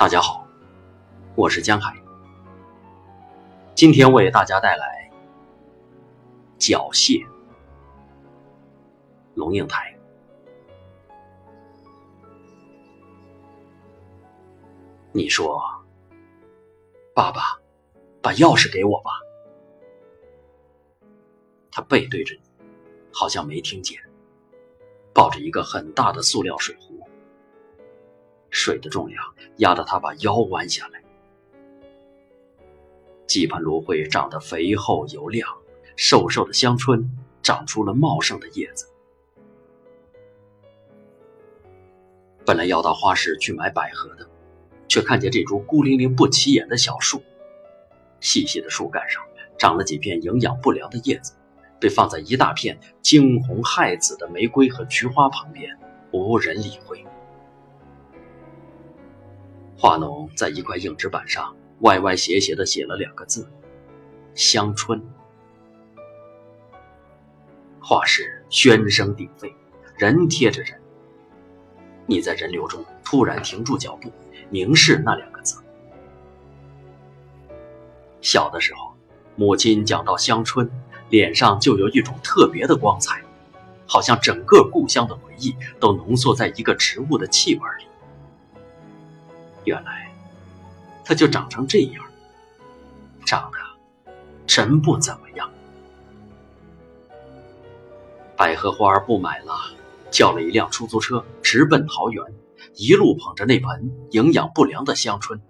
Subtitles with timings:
[0.00, 0.48] 大家好，
[1.36, 1.94] 我是江海。
[3.74, 5.10] 今天为大家带来
[6.58, 7.22] 缴械。
[9.34, 9.94] 龙应台，
[15.12, 15.62] 你说，
[17.14, 17.60] 爸爸，
[18.22, 19.10] 把钥匙给我吧。
[21.70, 22.40] 他背对着你，
[23.12, 24.00] 好像没听见，
[25.12, 26.99] 抱着一个很大的塑料水壶，
[28.62, 29.24] 水的重量
[29.56, 31.02] 压得他把腰弯下来。
[33.26, 35.48] 几盆芦荟长得肥厚油亮，
[35.96, 37.10] 瘦瘦的香椿
[37.42, 38.86] 长出了茂盛的叶子。
[42.44, 44.28] 本来要到花市去买百合的，
[44.88, 47.22] 却看见这株孤零零不起眼的小树，
[48.20, 49.22] 细细的树干上
[49.56, 51.32] 长了几片营养不良的叶子，
[51.80, 55.74] 被放在一大片惊红骇紫的玫瑰和菊花旁边，
[56.12, 57.02] 无人理会。
[59.82, 63.48] 画农在一块硬纸板上歪歪斜斜地写了两个字
[64.36, 65.02] ：“香椿。”
[67.80, 69.50] 画室喧声鼎沸，
[69.96, 70.78] 人贴着人。
[72.04, 74.12] 你在人流中突然停住脚步，
[74.50, 75.58] 凝视那两个字。
[78.20, 78.92] 小的时候，
[79.34, 80.68] 母亲讲到香椿，
[81.08, 83.22] 脸上就有一种特别的光彩，
[83.86, 87.86] 好像整个故乡的回忆都浓缩在一个植物的气味里。
[89.64, 90.12] 原来，
[91.04, 92.04] 它就长成这样，
[93.24, 93.58] 长得
[94.46, 95.50] 真不怎么样。
[98.36, 99.54] 百合花不买了。
[100.10, 102.24] 叫了一辆出租车，直奔桃园，
[102.74, 105.40] 一路捧着那盆营养不良的香椿。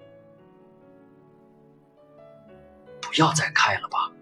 [3.01, 4.13] 不要再开了吧，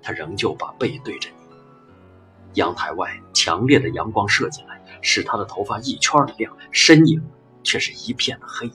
[0.00, 1.36] 他仍旧把背对着你。
[2.54, 7.22] 阳台外强烈的阳光射进来，使他的头发一圈的亮，身影
[7.62, 8.68] 却是一片的黑，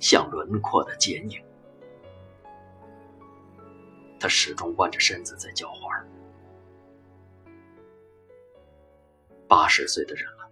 [0.00, 1.40] 像轮廓的剪影。
[4.18, 6.04] 他始终弯着身子在浇花。
[9.46, 10.50] 八十岁的人了，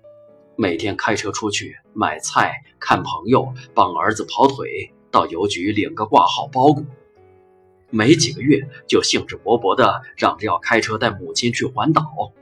[0.54, 6.84] 每天开车出去买菜、看朋友、帮儿子跑腿，到邮局领个挂号包裹，
[7.90, 12.32] 没几个月就兴致勃勃地嚷着要开车带母亲去环岛，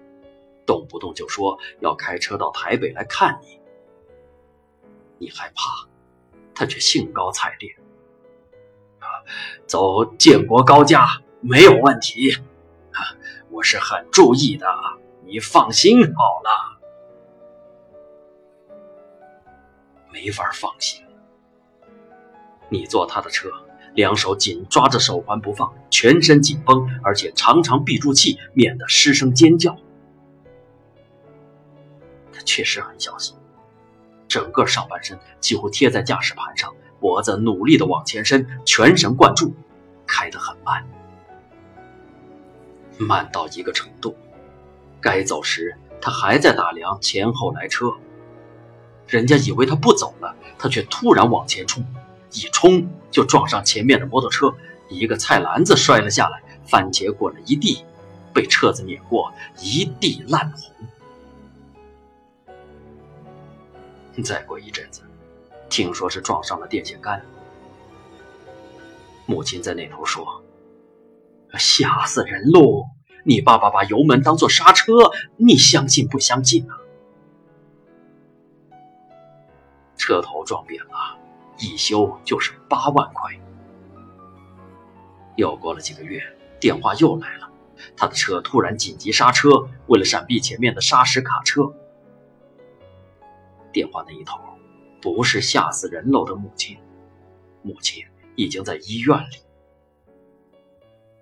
[0.71, 3.61] 动不动就说要开车到台北来看你。
[5.19, 5.89] 你害怕，
[6.55, 7.77] 他却兴高采烈。
[9.67, 12.37] 走建国高架没有问题，
[13.51, 14.67] 我是很注意的。
[15.25, 16.79] 你放心好了，
[20.13, 21.05] 没法放心。
[22.69, 23.51] 你坐他的车，
[23.95, 29.77] 两手紧抓着手环不放，全身紧绷，而且常常闭住气，免得失声尖叫。
[32.45, 33.37] 确实很小心，
[34.29, 39.55] 整个上半身几乎贴在驾驶盘上，脖子努力的往前伸，全神贯注，
[40.07, 40.85] 开得很慢，
[42.99, 44.17] 慢到一个程度。
[45.01, 47.93] 该走时，他还在打量前后来车。
[49.07, 51.85] 人家以为他不走了，他却突然往前冲，
[52.33, 54.55] 一冲就撞上前面的摩托车，
[54.89, 57.85] 一个菜篮子摔了下来，番茄滚了一地，
[58.33, 60.71] 被车子碾过，一地烂红。
[64.23, 65.03] 再过一阵子，
[65.69, 67.25] 听说是撞上了电线杆。
[69.27, 70.43] 母亲在那头说
[71.59, 72.87] ：“吓死人喽！”
[73.23, 74.93] 你爸爸把油门当做刹车，
[75.37, 76.81] 你相信不相信啊？
[79.99, 81.19] 车头撞扁了，
[81.59, 83.39] 一修就是八万块。
[85.37, 86.23] 又过了几个月，
[86.59, 87.51] 电话又来了，
[87.95, 91.75] 他的车突然紧急刹车，为了闪避前面的砂石卡车。
[93.73, 94.39] 电话那一头
[95.01, 96.79] 不是吓死人喽的母亲，
[97.63, 98.05] 母亲
[98.37, 99.37] 已经在医院里。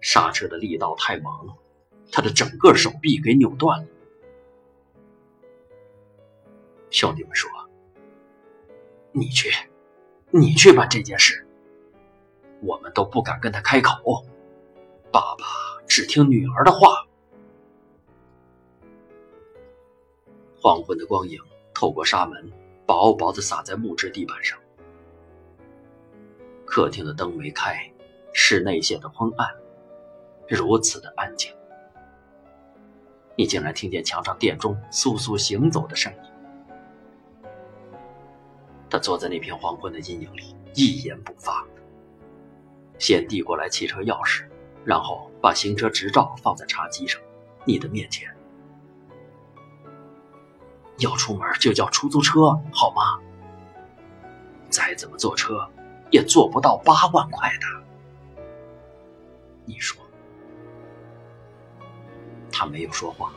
[0.01, 1.33] 刹车的力道太猛。
[2.11, 3.87] 他的整个手臂给扭断了。
[6.89, 7.51] 兄弟们说
[9.13, 9.51] ：“你去，
[10.31, 11.47] 你去办这件事。”
[12.65, 14.25] 我们都不敢跟他开口。
[15.13, 15.45] 爸爸
[15.87, 17.07] 只听女儿的话。
[20.63, 21.39] 黄昏的光影
[21.79, 22.51] 透过纱门，
[22.85, 24.59] 薄薄的洒在木质地板上。
[26.67, 27.89] 客厅的灯没开，
[28.33, 29.49] 室内显得昏暗，
[30.49, 31.55] 如此的安静。
[33.37, 36.19] 你竟然听见墙上电钟簌簌行走的声音。
[38.91, 41.65] 他坐在那片黄昏的阴影里，一言不发。
[42.99, 44.45] 先递过来汽车钥匙，
[44.85, 47.21] 然后把行车执照放在茶几上，
[47.65, 48.29] 你的面前。
[50.99, 53.19] 要出门就叫出租车好吗？
[54.71, 55.67] 再怎么坐车，
[56.11, 58.43] 也坐不到八万块的。
[59.65, 59.99] 你说，
[62.53, 63.33] 他没有说话。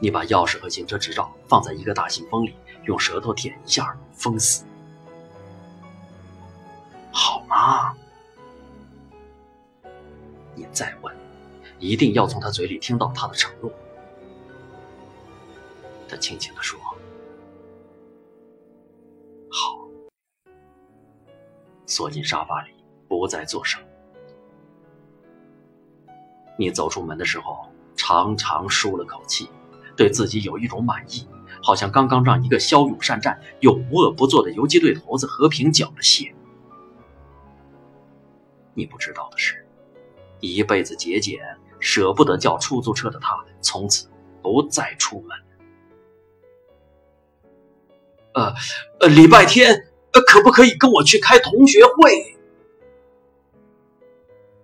[0.00, 4.64] 你把钥匙和行车执照放在一个大信封里，用舌头舔一下，封死，
[7.10, 7.92] 好吗？
[10.54, 11.12] 你再问，
[11.80, 13.72] 一定要从他嘴里听到他的承诺。
[16.18, 16.78] 轻轻地说
[19.50, 19.88] ：“好。”
[21.86, 22.70] 缩进沙发里，
[23.08, 23.80] 不再作声。
[26.58, 27.66] 你走出门的时候，
[27.96, 29.48] 长长舒了口气。
[29.96, 31.26] 对自己有一种满意，
[31.60, 36.32] 好像刚刚让一个骁勇善战又无恶不作的游击队头子和平缴了械。
[38.74, 39.66] 你不知道的是，
[40.38, 41.40] 一辈子节俭、
[41.80, 44.08] 舍不得叫出租车的他，从此
[44.40, 45.36] 不再出门。
[48.34, 48.54] 呃，
[49.00, 52.36] 呃，礼拜天，呃，可不可以跟我去开同学会？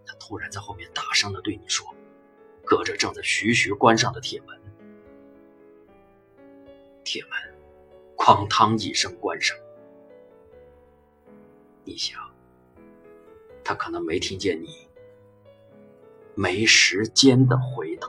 [0.07, 1.87] 他突然在后面大声的对你说，
[2.65, 4.61] 隔着正在徐徐关上的铁门。
[7.03, 7.31] 铁门
[8.17, 9.57] “哐当”一声关上，
[11.85, 12.19] 你想，
[13.63, 14.89] 他可能没听见你
[16.35, 18.09] 没时间的回答。